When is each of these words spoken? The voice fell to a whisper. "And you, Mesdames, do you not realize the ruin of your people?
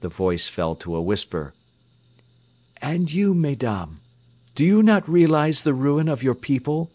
The 0.00 0.08
voice 0.08 0.48
fell 0.48 0.74
to 0.74 0.96
a 0.96 1.00
whisper. 1.00 1.54
"And 2.82 3.12
you, 3.12 3.34
Mesdames, 3.34 4.00
do 4.56 4.64
you 4.64 4.82
not 4.82 5.08
realize 5.08 5.62
the 5.62 5.74
ruin 5.74 6.08
of 6.08 6.24
your 6.24 6.34
people? 6.34 6.90